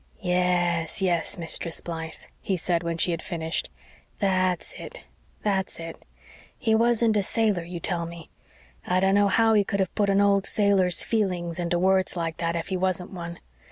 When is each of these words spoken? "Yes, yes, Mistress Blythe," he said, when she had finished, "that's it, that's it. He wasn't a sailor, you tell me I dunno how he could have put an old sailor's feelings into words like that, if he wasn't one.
"Yes, 0.19 0.99
yes, 1.03 1.37
Mistress 1.37 1.79
Blythe," 1.79 2.15
he 2.39 2.57
said, 2.57 2.81
when 2.81 2.97
she 2.97 3.11
had 3.11 3.21
finished, 3.21 3.69
"that's 4.17 4.73
it, 4.73 5.01
that's 5.43 5.79
it. 5.79 6.05
He 6.57 6.73
wasn't 6.73 7.17
a 7.17 7.21
sailor, 7.21 7.63
you 7.63 7.79
tell 7.79 8.07
me 8.07 8.31
I 8.83 8.99
dunno 8.99 9.27
how 9.27 9.53
he 9.53 9.63
could 9.63 9.79
have 9.79 9.93
put 9.93 10.09
an 10.09 10.19
old 10.19 10.47
sailor's 10.47 11.03
feelings 11.03 11.59
into 11.59 11.77
words 11.77 12.17
like 12.17 12.37
that, 12.37 12.55
if 12.55 12.69
he 12.69 12.77
wasn't 12.77 13.11
one. 13.11 13.37